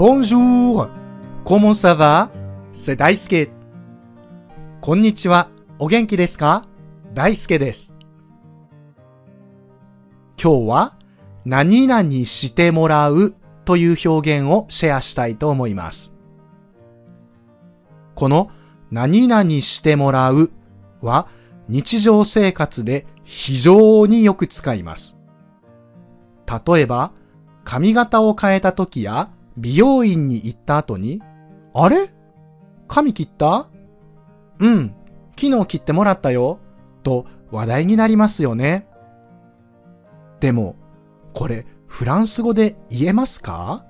[0.00, 0.88] Bonjour!
[1.44, 2.30] Comment ça va?
[2.72, 3.50] C'est 大輔。
[4.80, 5.50] こんにちは。
[5.78, 6.66] お元気ですか
[7.12, 7.92] 大輔です。
[10.42, 10.94] 今日は、
[11.44, 13.34] 何々してもらう
[13.66, 16.16] という表現をシェアしたいと思います。
[18.14, 18.50] この
[18.90, 20.50] 何々してもらう
[21.02, 21.28] は
[21.68, 25.18] 日常生活で非常によく使います。
[26.66, 27.12] 例えば、
[27.64, 29.28] 髪型を変えた時や
[29.60, 31.22] 美容院に行った後に、
[31.74, 32.08] あれ？
[32.88, 33.68] 髪切った？
[34.58, 34.94] うん、
[35.38, 36.58] 昨日切ってもらったよ、
[37.02, 38.88] と話題になりますよね。
[40.40, 40.76] でも、
[41.34, 43.84] これフランス語で言えますか？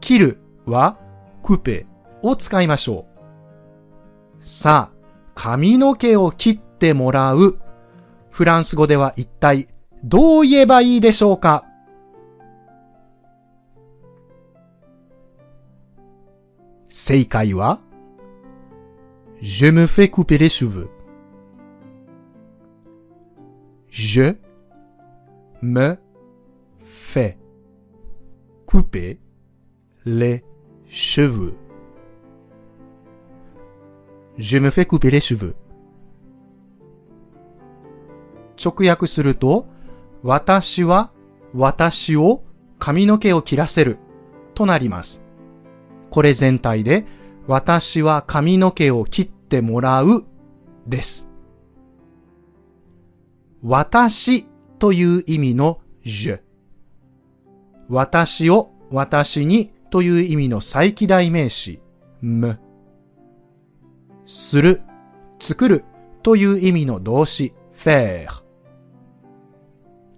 [0.00, 0.98] 切るは
[1.42, 1.86] クペ
[2.22, 3.06] を使いましょ
[4.38, 4.44] う。
[4.44, 4.96] さあ、
[5.34, 7.58] 髪の毛を切ってもらう。
[8.30, 9.68] フランス語では一体
[10.04, 11.64] どう言えばいいでしょうか？
[16.90, 17.80] 正解は
[19.40, 20.90] Je me fais couper les cheveux.
[23.88, 24.34] Je
[25.62, 25.96] me
[26.82, 27.38] fais
[28.66, 29.18] couper
[30.04, 30.44] les
[30.88, 31.54] cheveux.
[34.36, 35.54] Je me fais couper les cheveux.
[38.62, 39.66] 直訳すると、
[40.22, 41.12] 私は
[41.54, 42.42] 私を
[42.78, 43.98] 髪の毛を切らせる
[44.54, 45.29] となります。
[46.10, 47.06] これ全体で、
[47.46, 50.24] 私は髪の毛を切ってもらう
[50.86, 51.28] です。
[53.62, 54.46] 私
[54.78, 56.40] という意味の je。
[57.88, 61.80] 私を私にという意味の再起代名詞
[62.22, 62.56] me。
[64.24, 64.82] する、
[65.40, 65.84] 作る
[66.22, 68.28] という意味の動詞 faire。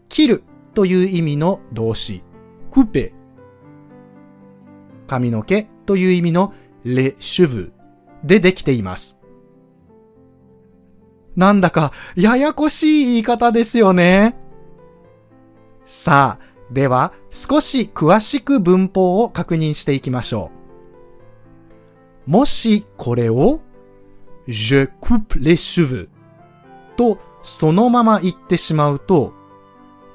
[0.09, 2.23] 切るという意味の動詞
[2.71, 3.13] couper。
[5.07, 7.73] 髪の毛という意味の les cheveux
[8.25, 9.21] でできています。
[11.37, 14.37] なんだかややこしい言い方ですよね。
[15.85, 20.51] さあ、では少し詳しく文法を確認していきましょ
[22.27, 22.31] う。
[22.31, 23.61] もしこれを
[24.47, 26.09] je coupe les cheveux
[26.97, 29.33] とそのまま言ってしまうと、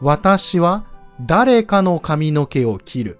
[0.01, 0.85] 私は
[1.21, 3.19] 誰かの髪の毛を切る。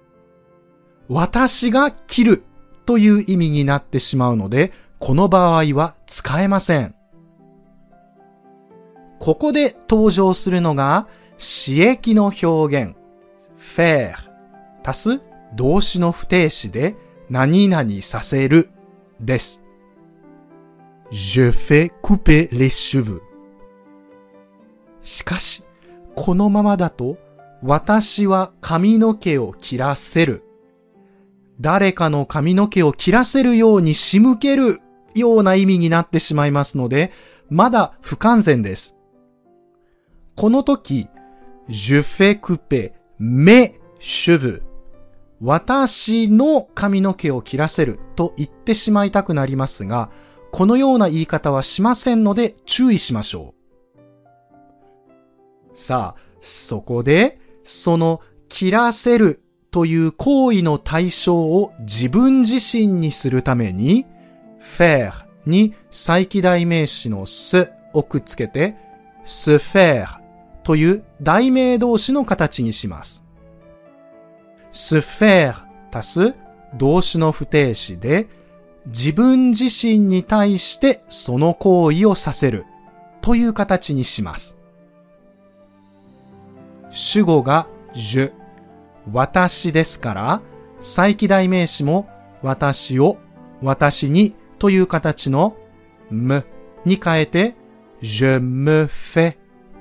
[1.08, 2.42] 私が切る
[2.88, 6.94] という意味になってしまうので、この場合は使えません。
[9.18, 11.06] ここで登場するのが、
[11.36, 12.96] 詞液の表現、
[13.58, 14.14] faire
[14.82, 15.20] 足す
[15.54, 16.96] 動詞の不定詞で、
[17.28, 18.70] 何々させる
[19.20, 19.62] です。
[21.10, 23.20] Je fais couper les cheveux.
[25.02, 25.62] しかし、
[26.14, 27.18] このままだと、
[27.62, 30.47] 私は髪の毛を切らせる。
[31.60, 34.80] 誰かの髪の毛を切らせるように仕向ける
[35.14, 37.12] ような意味になってしまいますので、
[37.50, 38.96] まだ不完全です。
[40.36, 41.08] この時、
[41.68, 44.62] je fais couper mes cheveux
[45.40, 50.10] 私の髪の毛を切らせると言ってしまいたくなりますが、
[50.50, 53.54] このような言い方はしませんので注意しましょ
[55.74, 55.76] う。
[55.78, 64.06] さあ、そこで、その切らせるという行為の対象を自分自身にするために、
[64.60, 65.12] faire
[65.46, 68.76] に再起代名詞の s をくっつけて、
[69.24, 70.20] se faire
[70.62, 73.24] という代名動詞の形にします。
[74.72, 75.54] se faire
[75.92, 76.34] 足す
[76.76, 78.28] 動詞の不定詞で、
[78.86, 82.64] 自分自身に対してその行為をさせる
[83.20, 84.56] という形にします。
[86.90, 88.32] 主語が je
[89.12, 90.42] 私ですから、
[90.80, 92.08] 再起代名詞も
[92.42, 93.18] 私を、
[93.62, 95.56] 私にという形の
[96.10, 96.44] m
[96.84, 97.56] に変えて
[98.00, 99.36] je me fais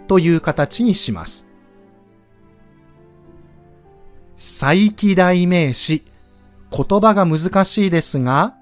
[0.07, 1.47] という形にします。
[4.37, 6.03] 再起代名詞。
[6.69, 8.55] 言葉が難しいですが、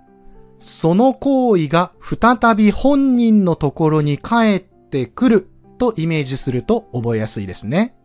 [0.59, 7.95] その行為が再び本人のところに帰ってくるとイメージすると覚えやすいですね。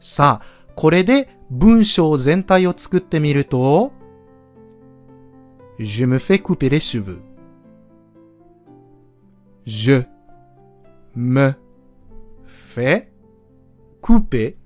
[0.00, 3.92] さあ、これで文章全体を作ってみると、
[5.78, 7.20] Je me fais couper les cheveux.
[9.66, 10.04] Je
[11.16, 11.54] me
[12.46, 13.10] fais
[14.00, 14.56] couper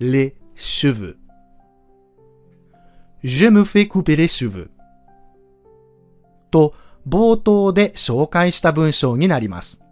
[0.00, 1.18] les cheveux.
[3.22, 4.70] Je me fais couper les cheveux.
[6.50, 6.72] と
[7.08, 9.82] 冒頭で紹介した文章になります。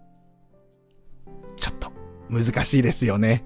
[1.56, 1.90] ちょっと
[2.30, 3.44] 難しいですよね。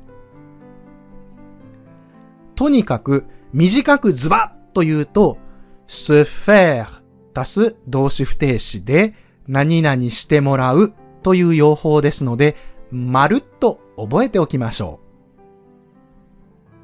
[2.57, 5.39] とにかく短くズバッと言うと、
[5.87, 6.87] se faire
[7.35, 9.15] 足す動詞不定詞で
[9.47, 10.93] 何々してもらう
[11.23, 12.57] という用法ですので、
[12.91, 15.07] まるっと覚えておきましょう。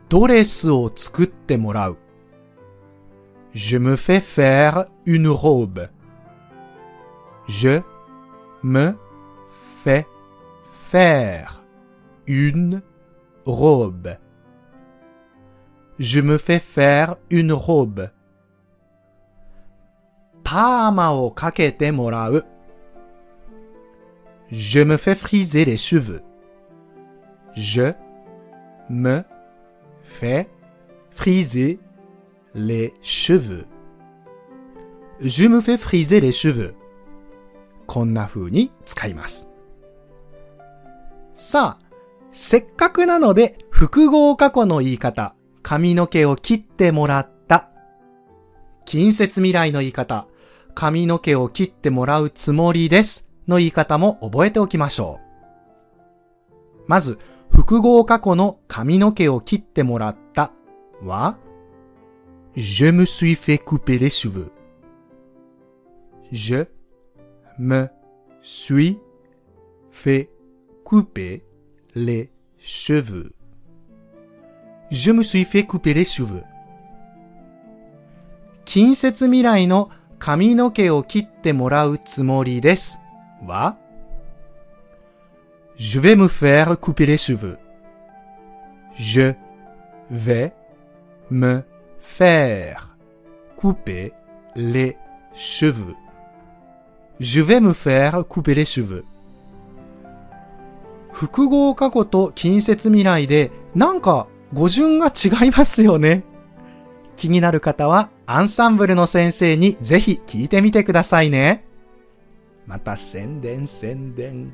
[0.09, 1.97] ドレスを作ってもらう。
[3.55, 5.89] Je me fais faire une robe.
[7.49, 7.83] Je
[8.63, 8.95] me
[9.85, 10.07] fais
[10.91, 11.63] faire
[12.27, 12.83] une
[13.47, 14.19] robe.
[16.03, 18.11] Je me fais faire une robe.
[20.43, 22.45] パーマをかけてもらう。
[24.51, 26.25] Je me fais friser les cheveux.
[27.55, 27.95] Je
[28.91, 29.23] me
[30.03, 30.49] fais
[31.13, 31.79] friser
[32.53, 33.67] les cheveux.
[35.21, 36.75] Je me fais friser les cheveux.
[37.87, 39.47] こんな風に使います。
[41.37, 41.87] さあ、
[42.33, 45.37] せっかくなので複合過去の言い方、
[45.73, 47.71] 髪の毛を切ってもらった。
[48.85, 50.27] 近接未来の言い方、
[50.75, 55.19] 髪の毛を切ってもらうつもりですの言い方も覚えておきましょ
[56.79, 56.85] う。
[56.87, 57.19] まず、
[57.51, 60.53] 複合過去の髪の毛を切ってもらった
[61.01, 61.39] は、
[62.55, 64.51] Je me suis fait couper les cheveux.
[66.31, 66.67] Je
[67.59, 67.89] me
[68.43, 68.99] suis
[69.91, 70.29] fait
[70.85, 71.41] couper
[71.95, 72.29] les
[72.59, 73.33] cheveux.
[74.93, 76.45] Je me suis fait couper les cheveux.
[78.67, 83.01] 近接未来の髪の毛を切ってもらうつもりです
[83.47, 83.77] は
[85.79, 87.57] Je vais me faire couper les cheveux.
[88.95, 89.35] Je
[90.11, 90.53] vais
[91.31, 91.65] me
[91.99, 92.95] faire
[93.57, 94.13] couper
[94.55, 94.99] les
[95.33, 95.97] cheveux.
[97.19, 99.05] Je vais me faire couper les cheveux.
[101.13, 106.25] 複合過去と近接未来でなんか語順が違いますよね。
[107.17, 111.65] 気になる方はアンサンブルの先生にぜひ聞いてみてくださいね。
[112.67, 114.53] また宣伝宣伝。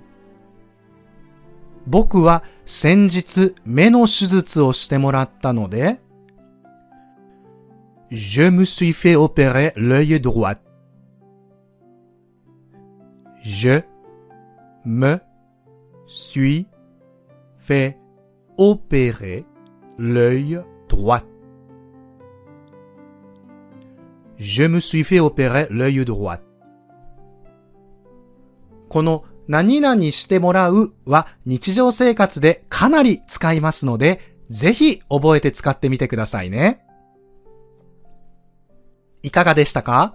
[1.87, 6.01] 僕は先日目の手術をしてもらったので、
[8.11, 10.59] Je me suis fait opérer l'œil droit.
[13.45, 13.83] Je
[14.85, 15.21] me
[16.07, 16.67] suis
[17.59, 17.99] fait
[18.57, 19.45] opérer
[19.99, 21.23] l'œil droit.
[24.39, 26.41] Je me suis fait opérer l'œil droit.
[28.89, 36.85] この何々してもらうは日常生活でかなり使いますので、ぜひ覚えて使ってみてくださいね。
[39.23, 40.15] いかがでしたか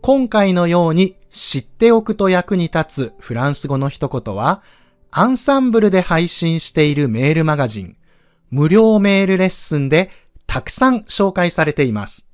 [0.00, 4.62] 今回のように知っておくと役に立つフランス語の一言は、
[5.10, 7.97] アンサンブルで配信しているメールマガジン、
[8.50, 10.10] 無料メールレッスンで
[10.46, 12.28] たくさん紹介されています。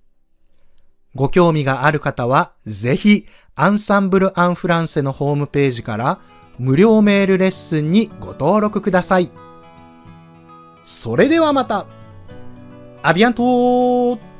[1.14, 3.26] ご興味がある方は、ぜひ、
[3.56, 6.18] アンサンブル・アン・フランセのホームページから
[6.58, 9.30] 無料メールレッスンにご登録ください。
[10.84, 11.86] それではまた
[13.02, 14.33] アビアントー